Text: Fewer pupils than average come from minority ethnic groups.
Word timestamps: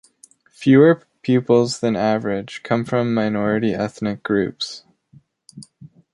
Fewer 0.49 1.03
pupils 1.21 1.79
than 1.79 1.95
average 1.95 2.63
come 2.63 2.85
from 2.85 3.13
minority 3.13 3.75
ethnic 3.75 4.23
groups. 4.23 4.83